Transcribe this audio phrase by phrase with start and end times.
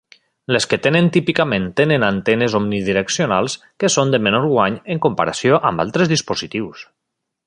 [0.55, 5.85] Les que tenen típicament tenen antenes omnidireccionals que són de menor guany en comparació amb
[5.85, 6.83] altres dispositius.